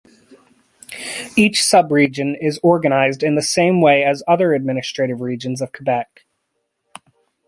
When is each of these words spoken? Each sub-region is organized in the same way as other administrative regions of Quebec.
Each 1.35 1.63
sub-region 1.63 2.33
is 2.33 2.59
organized 2.63 3.21
in 3.21 3.35
the 3.35 3.43
same 3.43 3.81
way 3.81 4.03
as 4.03 4.23
other 4.27 4.55
administrative 4.55 5.21
regions 5.21 5.61
of 5.61 5.71
Quebec. 5.73 6.25